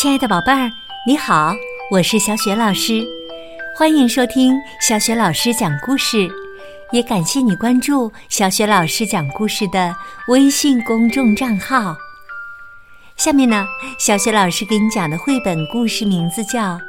[0.00, 0.70] 亲爱的宝贝儿，
[1.04, 1.52] 你好，
[1.90, 3.04] 我是小雪老师，
[3.76, 6.30] 欢迎收听小雪老师讲故事，
[6.92, 9.92] 也感谢你关注小雪老师讲故事的
[10.28, 11.96] 微信公众账号。
[13.16, 13.66] 下面呢，
[13.98, 16.60] 小雪老师给你讲的绘本故事名字叫《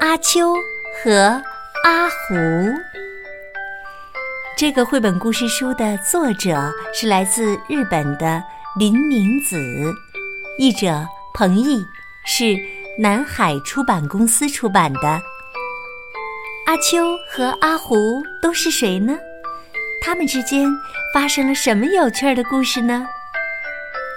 [0.00, 0.54] 阿秋
[1.02, 1.42] 和
[1.84, 2.34] 阿胡》。
[4.56, 8.42] 这个绘本故事书的作者是来自日本的
[8.78, 9.58] 林明子，
[10.58, 11.84] 译者彭毅。
[12.24, 12.56] 是
[12.98, 15.22] 南海出版公司出版的。
[16.66, 19.16] 阿秋和阿胡都是谁呢？
[20.02, 20.68] 他们之间
[21.14, 23.06] 发生了什么有趣的故事呢？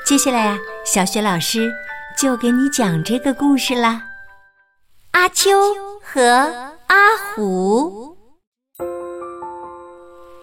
[0.05, 1.71] 接下来呀，小雪老师
[2.17, 4.03] 就给你讲这个故事啦。
[5.11, 5.49] 阿秋
[6.01, 6.21] 和
[6.87, 8.15] 阿胡，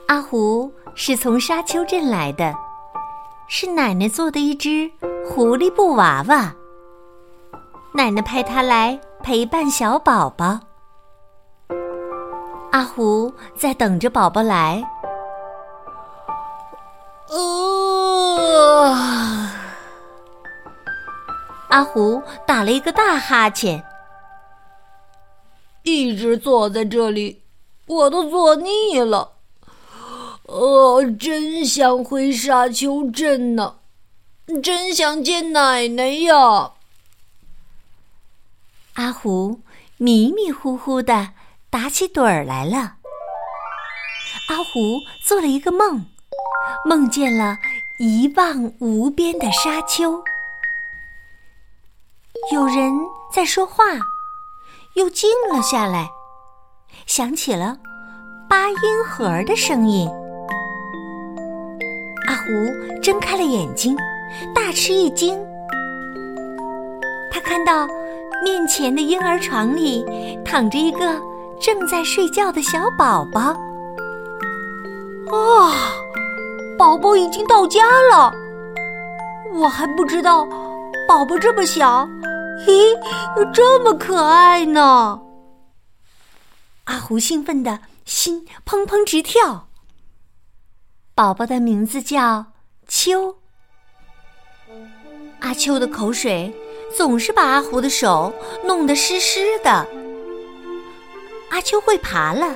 [0.08, 2.54] 阿胡是从沙丘镇来的，
[3.48, 4.90] 是奶奶做的一只
[5.26, 6.54] 狐狸布娃娃。
[7.96, 10.58] 奶奶派他来陪伴小宝宝。
[12.72, 14.82] 阿胡在等着宝宝来。
[17.28, 18.90] 呃，
[21.68, 23.84] 阿胡打了一个大哈欠。
[25.84, 27.44] 一直坐在这里，
[27.86, 29.34] 我都坐腻了。
[30.46, 33.76] 呃，真想回沙丘镇呢，
[34.60, 36.72] 真想见奶奶呀。
[38.94, 39.60] 阿胡
[39.96, 41.30] 迷迷糊糊的
[41.68, 42.94] 打起盹儿来了。
[44.48, 46.04] 阿胡做了一个梦，
[46.84, 47.56] 梦见了
[47.98, 50.22] 一望无边的沙丘，
[52.52, 52.92] 有人
[53.32, 53.84] 在说话，
[54.94, 56.08] 又静了下来，
[57.06, 57.76] 响起了
[58.48, 60.08] 八音盒的声音。
[62.28, 63.96] 阿胡睁开了眼睛，
[64.54, 65.36] 大吃一惊，
[67.32, 67.88] 他看到。
[68.44, 70.04] 面前的婴儿床里
[70.44, 71.18] 躺着一个
[71.58, 73.40] 正在睡觉的小宝宝。
[75.32, 75.72] 啊，
[76.78, 77.80] 宝宝已经到家
[78.12, 78.30] 了，
[79.54, 80.46] 我还不知道
[81.08, 82.06] 宝宝这么小，
[82.66, 82.94] 咦，
[83.54, 85.22] 这么可爱呢！
[86.84, 89.68] 阿胡兴奋的心砰砰直跳。
[91.14, 92.52] 宝宝的名字叫
[92.86, 93.36] 秋。
[95.40, 96.54] 阿秋的口水。
[96.96, 98.32] 总是把阿胡的手
[98.64, 99.86] 弄得湿湿的。
[101.50, 102.54] 阿秋会爬了，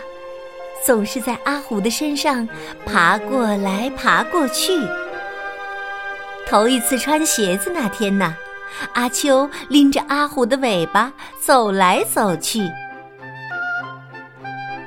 [0.84, 2.48] 总是在阿胡的身上
[2.87, 4.72] 爬过来爬过去。
[6.47, 8.34] 头一次穿鞋子那天呢，
[8.94, 12.69] 阿秋拎着阿胡的尾巴走来走去。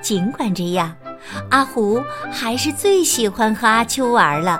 [0.01, 0.95] 尽管这样，
[1.49, 2.01] 阿胡
[2.31, 4.59] 还是最喜欢和阿秋玩了。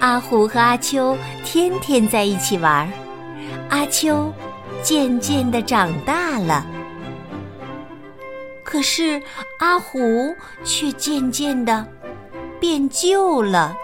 [0.00, 2.90] 阿虎和阿秋天天在一起玩，
[3.68, 4.32] 阿秋
[4.82, 6.64] 渐渐的长大了，
[8.64, 9.22] 可是
[9.58, 10.34] 阿胡
[10.64, 11.86] 却渐渐的
[12.58, 13.76] 变旧了。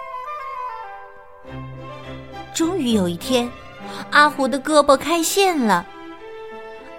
[2.55, 3.51] 终于有一天，
[4.11, 5.85] 阿胡的胳膊开线了。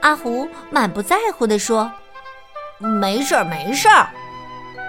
[0.02, 1.92] 阿胡满不在乎的说
[2.78, 4.08] ：“没事儿，没事儿，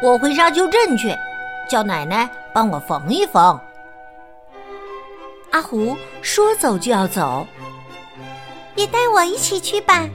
[0.03, 1.17] 我回沙丘镇去，
[1.67, 3.59] 叫奶奶帮我缝一缝。”
[5.51, 7.47] 阿胡说走就要走，
[8.75, 10.07] 也带我一起去吧。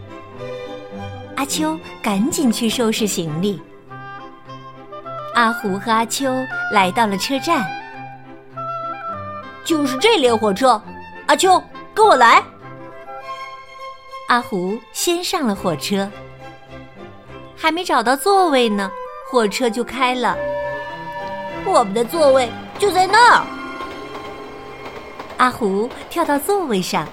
[1.36, 3.62] 阿秋赶紧去收拾行李。
[5.34, 6.32] 阿胡和阿秋
[6.72, 7.66] 来到了车站，
[9.66, 10.82] 就是这列火车。
[11.26, 11.62] 阿秋，
[11.94, 12.42] 跟我来。
[14.30, 16.10] 阿胡先上了火车，
[17.58, 18.90] 还没找到座位呢，
[19.30, 20.38] 火车就开了。
[21.66, 23.63] 我们的座位就在那儿。
[25.38, 27.08] 阿胡跳到座位上，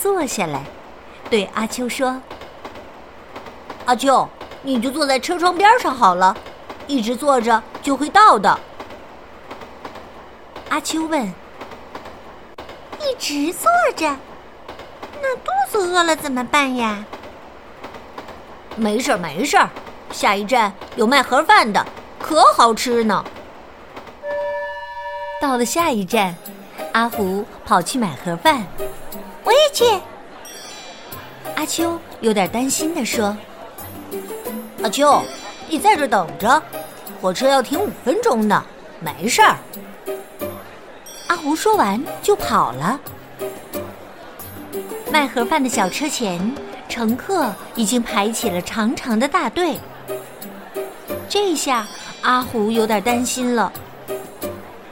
[0.00, 0.62] 坐下来，
[1.28, 2.20] 对阿秋说
[3.84, 4.28] ：“阿秋，
[4.62, 6.36] 你就坐在车窗边上好了，
[6.86, 8.60] 一直坐着就会到的。”
[10.70, 11.26] 阿秋问
[13.02, 14.16] ：“一直坐着，
[15.20, 17.04] 那肚子饿了怎么办呀
[18.76, 19.68] ？”“没事儿，没事儿，
[20.12, 21.84] 下一站有卖盒饭的，
[22.20, 23.24] 可好吃呢。”
[25.42, 26.36] 到了下一站。
[26.94, 28.64] 阿胡跑去买盒饭，
[29.42, 29.84] 我也去。
[31.56, 33.36] 阿秋有点担心的说
[34.80, 35.20] ：“阿秋，
[35.68, 36.62] 你在这等着，
[37.20, 38.64] 火车要停五分钟呢，
[39.00, 39.56] 没事儿。”
[41.26, 43.00] 阿胡说完就跑了。
[45.10, 46.54] 卖盒饭的小车前，
[46.88, 49.80] 乘客已经排起了长长的大队。
[51.28, 51.88] 这下
[52.22, 53.72] 阿胡有点担心了。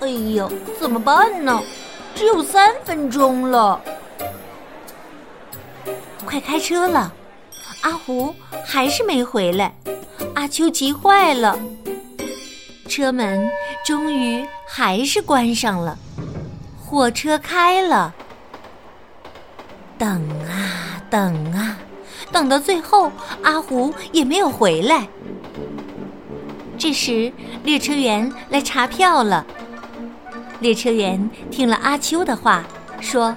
[0.01, 0.51] 哎呦，
[0.81, 1.63] 怎么办呢？
[2.15, 3.81] 只有三分钟了，
[6.25, 7.13] 快开车了。
[7.83, 9.75] 阿胡还是没回来，
[10.35, 11.59] 阿秋急坏了。
[12.89, 13.51] 车门
[13.85, 15.99] 终于还是关上了，
[16.79, 18.15] 火车开了。
[19.99, 20.09] 等
[20.49, 21.77] 啊等啊，
[22.31, 23.11] 等到最后，
[23.43, 25.09] 阿胡也没有回来。
[26.79, 27.33] 这时，
[27.65, 29.47] 列车员来查票了。
[30.63, 32.65] 列车员听了阿秋的话，
[33.01, 33.37] 说：“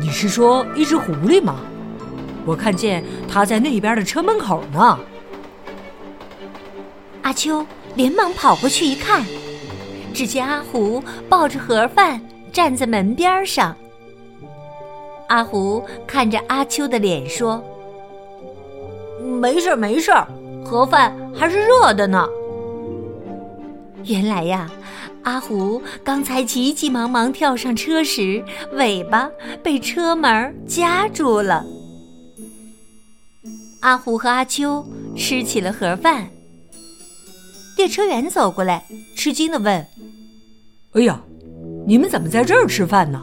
[0.00, 1.60] 你是说一只狐狸吗？
[2.44, 4.98] 我看见它在那边的车门口呢。”
[7.22, 7.64] 阿秋
[7.94, 9.24] 连忙跑过去一看，
[10.12, 12.20] 只见阿胡抱着盒饭
[12.52, 13.76] 站在门边上。
[15.28, 17.62] 阿胡看着阿秋的脸说
[19.22, 20.26] ：“没事儿，没事儿，
[20.64, 22.26] 盒饭还是热的呢。”
[24.04, 24.70] 原来呀，
[25.22, 28.42] 阿胡刚才急急忙忙跳上车时，
[28.74, 29.28] 尾巴
[29.62, 31.64] 被车门夹住了。
[33.80, 34.84] 阿胡和阿秋
[35.16, 36.28] 吃起了盒饭。
[37.76, 38.84] 列车员走过来，
[39.16, 39.86] 吃惊的问
[40.94, 41.20] ：“哎呀，
[41.86, 43.22] 你们怎么在这儿吃饭呢？”“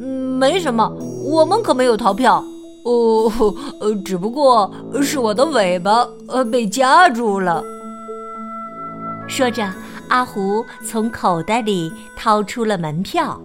[0.00, 0.88] 嗯没什么，
[1.24, 2.44] 我们可没有逃票。
[2.84, 3.32] 哦，
[3.80, 4.72] 呃，只不过
[5.02, 7.62] 是我的尾巴呃被夹住了。”
[9.28, 9.70] 说着，
[10.08, 13.38] 阿胡从口袋里掏出了门票，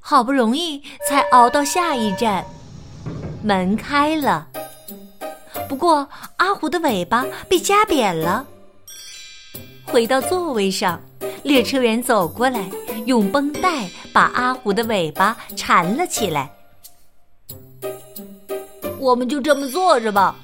[0.00, 2.44] 好不容易才熬到下一站，
[3.42, 4.48] 门开了。
[5.68, 6.08] 不过
[6.38, 8.44] 阿胡的尾巴被夹扁了。
[9.84, 11.00] 回到座位上，
[11.44, 12.68] 列车员走过来，
[13.06, 16.50] 用绷带把阿胡的尾巴缠了起来。
[18.98, 20.34] 我们就这么坐着吧。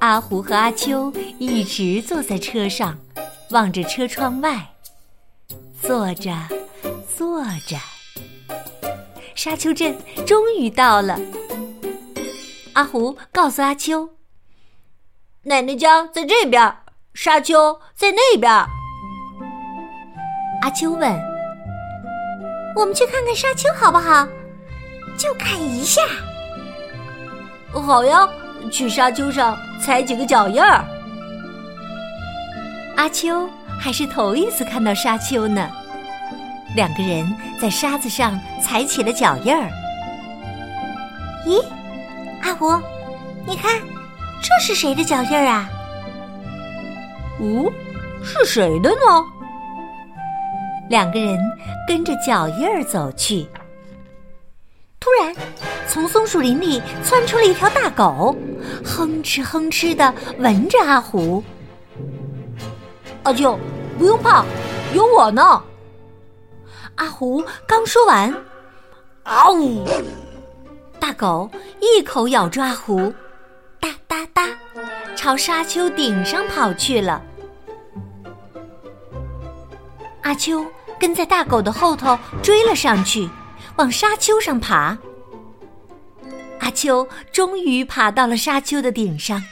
[0.00, 2.98] 阿胡和阿秋一直坐在车上，
[3.50, 4.72] 望着车窗外，
[5.78, 6.34] 坐着，
[7.14, 7.76] 坐着。
[9.34, 9.94] 沙丘镇
[10.26, 11.20] 终于到了。
[12.72, 14.08] 阿胡告诉阿秋
[15.44, 16.74] ：“奶奶家在这边，
[17.12, 18.50] 沙丘在那边。”
[20.62, 21.12] 阿秋问
[22.74, 24.26] ：“我们去看看沙丘好不好？
[25.18, 26.00] 就看一下。
[27.70, 28.26] ”“好呀。”
[28.70, 30.84] 去沙丘上踩几个脚印儿。
[32.96, 33.48] 阿秋
[33.78, 35.68] 还是头一次看到沙丘呢。
[36.76, 37.26] 两个人
[37.60, 39.68] 在沙子上踩起了脚印儿。
[41.46, 41.64] 咦，
[42.42, 42.78] 阿胡，
[43.46, 43.80] 你看，
[44.40, 45.68] 这是谁的脚印儿啊？
[47.40, 47.72] 哦，
[48.22, 49.24] 是谁的呢？
[50.88, 51.38] 两个人
[51.88, 53.48] 跟着脚印儿走去。
[55.90, 58.36] 从松树林里窜出了一条大狗，
[58.84, 61.42] 哼哧哼哧的闻着阿胡。
[63.24, 63.58] 阿舅，
[63.98, 64.44] 不用怕，
[64.94, 65.60] 有我呢。
[66.94, 68.32] 阿胡刚说完，
[69.24, 69.84] 嗷呜！
[71.00, 71.50] 大狗
[71.80, 73.12] 一口咬住阿胡，
[73.80, 74.46] 哒哒哒，
[75.16, 77.20] 朝沙丘顶上跑去了。
[80.22, 80.64] 阿秋
[81.00, 83.28] 跟在大狗的后头追了上去。
[83.76, 84.96] 往沙丘上爬，
[86.70, 89.44] 阿秋终于爬到了沙丘的顶上。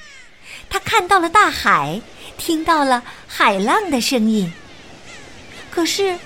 [0.70, 2.00] 他看到了大海，
[2.36, 4.52] 听到了海浪的声音，
[5.68, 6.16] 可是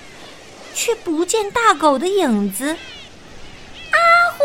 [0.75, 2.77] 却不见大狗的影子。
[3.89, 3.97] 阿
[4.37, 4.43] 胡！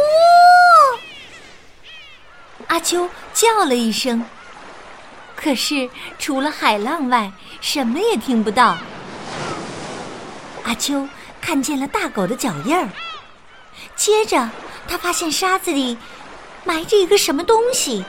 [2.68, 4.24] 阿秋叫了一声，
[5.36, 7.30] 可是除了海浪外，
[7.60, 8.78] 什么也听不到。
[10.62, 11.06] 阿秋
[11.42, 12.88] 看见了大狗的脚印儿。
[13.94, 14.48] 接着，
[14.88, 15.98] 他发现沙子里
[16.68, 18.04] 埋着一个什么东西。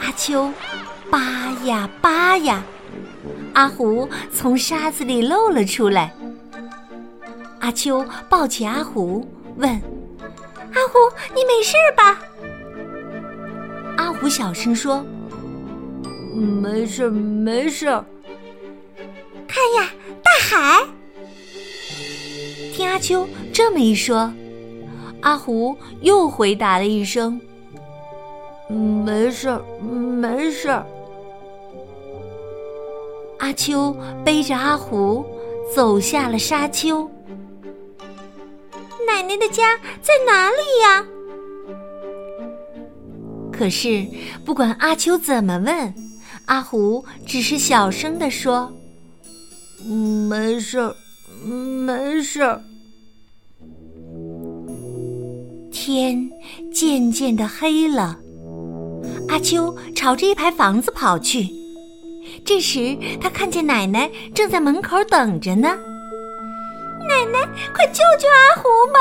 [0.00, 0.50] 阿秋
[1.10, 1.20] 扒
[1.66, 2.62] 呀扒呀，
[3.52, 6.14] 阿胡从沙子里露了出来。
[7.60, 9.70] 阿秋抱起阿胡，问
[10.72, 10.98] ：“阿胡，
[11.34, 12.18] 你没事吧？”
[13.98, 15.04] 阿胡小声说
[16.34, 17.84] ：“没事，没事。”
[19.46, 19.90] 看呀，
[20.22, 20.82] 大海。
[22.72, 24.32] 听阿秋这么一说，
[25.24, 27.40] 阿胡又回答了一声
[28.68, 30.86] ：“没事儿，没事儿。”
[33.40, 35.24] 阿秋背着阿胡
[35.74, 37.10] 走下了沙丘。
[39.06, 41.06] 奶奶的家在哪里呀？
[43.50, 44.06] 可是
[44.44, 45.94] 不管阿秋怎么问，
[46.44, 48.70] 阿胡只是小声的说
[50.28, 50.94] ：“没事儿。”
[51.46, 52.60] 没事儿。
[55.86, 56.30] 天
[56.72, 58.18] 渐渐的黑了，
[59.28, 61.46] 阿秋朝着一排房子跑去。
[62.42, 65.68] 这时，他看见奶奶正在门口等着呢。
[67.06, 68.62] 奶奶，快救救阿胡
[68.94, 68.98] 吧！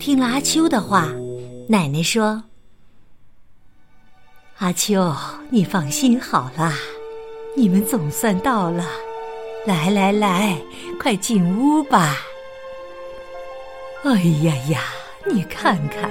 [0.00, 1.08] 听了阿秋的话，
[1.68, 2.42] 奶奶说
[4.58, 5.14] ：“阿秋，
[5.48, 6.72] 你放心好了，
[7.56, 8.84] 你们总算到了。
[9.64, 10.60] 来来来，
[10.98, 12.16] 快进屋吧。”
[14.02, 14.80] 哎呀呀，
[15.26, 16.10] 你看看，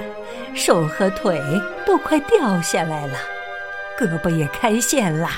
[0.54, 1.40] 手和腿
[1.84, 3.18] 都快掉下来了，
[3.98, 5.28] 胳膊也开线了，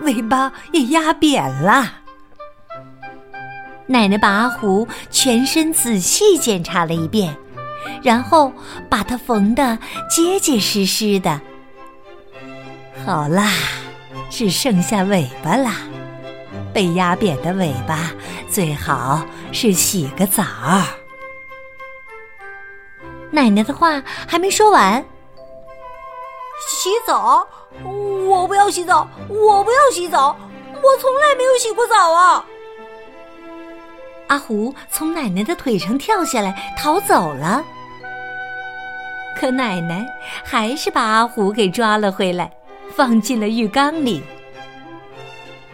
[0.00, 1.98] 尾巴也压扁了。
[3.86, 7.36] 奶奶把阿胡全身仔细检查了一遍，
[8.02, 8.52] 然后
[8.88, 9.78] 把它缝得
[10.08, 11.38] 结结实实的。
[13.04, 13.52] 好啦，
[14.30, 15.74] 只剩下尾巴啦。
[16.72, 18.12] 被压扁的尾巴
[18.48, 20.44] 最好是洗个澡。
[23.30, 25.04] 奶奶的话还没说完，
[26.68, 27.46] 洗澡？
[28.26, 29.08] 我不要洗澡！
[29.28, 30.36] 我不要洗澡！
[30.82, 32.44] 我从来没有洗过澡啊！
[34.28, 37.64] 阿胡从奶奶的腿上跳下来逃走了，
[39.38, 40.06] 可奶奶
[40.44, 42.52] 还是把阿胡给抓了回来，
[42.94, 44.22] 放进了浴缸里。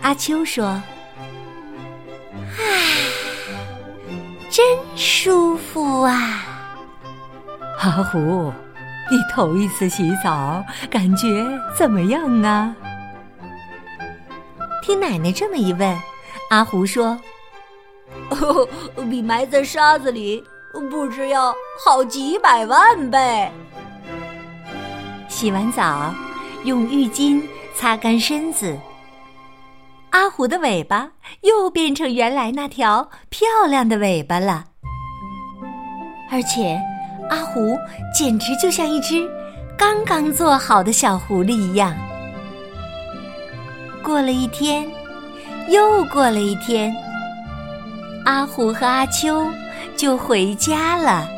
[0.00, 0.82] 阿秋说：“啊，
[4.50, 4.64] 真
[4.96, 6.45] 舒服啊！
[7.86, 8.52] 阿胡，
[9.08, 12.74] 你头一次洗澡，感觉怎么样啊？”
[14.82, 15.96] 听奶奶这么一问，
[16.50, 17.16] 阿胡说。
[19.08, 20.42] 比埋在沙子里
[20.90, 23.48] 不知要好几百万倍。
[25.28, 26.12] 洗完澡，
[26.64, 27.40] 用浴巾
[27.72, 28.76] 擦干身子，
[30.10, 31.08] 阿虎的尾巴
[31.42, 34.64] 又变成原来那条漂亮的尾巴了。
[36.32, 36.80] 而且，
[37.30, 37.78] 阿狐
[38.14, 39.28] 简直就像一只
[39.76, 41.95] 刚刚做好的小狐狸一样。
[44.02, 44.88] 过了一天，
[45.68, 46.95] 又过了一天。
[48.25, 49.47] 阿虎和阿秋
[49.97, 51.28] 就回家了。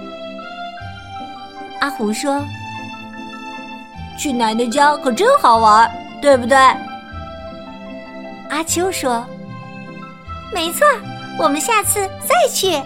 [1.80, 2.44] 阿狐说
[4.18, 5.90] ：“去奶奶家可真好玩，
[6.20, 6.56] 对不对？”
[8.50, 9.24] 阿秋说
[10.52, 10.86] ：“没错，
[11.38, 12.82] 我们下次再去。”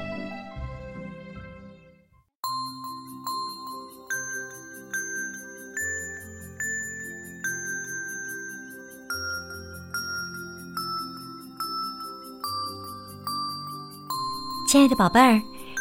[14.72, 15.38] 亲爱的宝贝儿，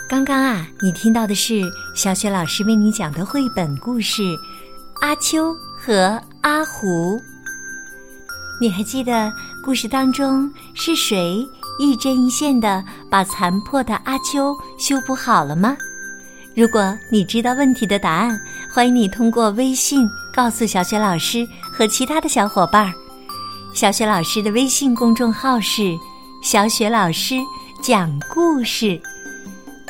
[0.10, 1.62] 刚刚啊，你听到的是
[1.96, 4.22] 小雪老师为你讲的绘本故事
[5.00, 7.16] 《阿秋和阿胡》。
[8.60, 9.32] 你还记得
[9.64, 11.42] 故事当中是谁
[11.80, 15.78] 一针一线的把残破的阿秋修补好了吗？
[16.54, 18.38] 如果你知道问题的答案，
[18.74, 22.94] 欢迎你通过微信告诉小雪老师和其他的小伙伴儿。
[23.74, 25.98] 小雪老师的微信公众号是
[26.44, 27.36] “小雪老师”。
[27.82, 29.02] 讲故事，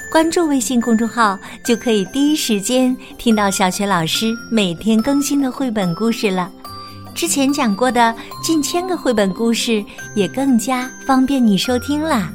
[0.10, 6.50] 关注微信公众号就可以第一时间听到小雪老师每天更新的绘本故事了。
[7.14, 9.84] 之前讲过的近千个绘本故事
[10.16, 12.32] 也更加方便你收听啦。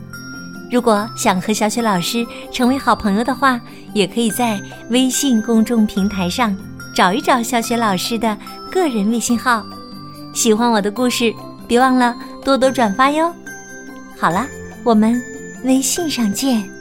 [0.71, 3.59] 如果想和小雪老师成为好朋友的话，
[3.95, 4.61] 也可以在
[4.91, 6.55] 微信公众平台上
[6.95, 8.37] 找一找小雪老师的
[8.71, 9.65] 个人微信号。
[10.35, 11.33] 喜欢我的故事，
[11.67, 13.35] 别忘了多多转发哟。
[14.19, 14.47] 好了，
[14.85, 15.36] 我们。
[15.67, 16.76] 微信上见。